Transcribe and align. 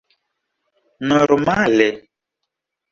normale 1.07 1.87